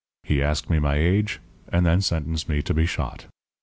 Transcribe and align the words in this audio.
He 0.23 0.41
asked 0.41 0.67
me 0.67 0.79
my 0.79 0.95
age, 0.95 1.39
and 1.71 1.85
then 1.85 2.01
sentenced 2.01 2.49
me 2.49 2.63
to 2.63 2.73
be 2.73 2.87
shot. 2.87 3.27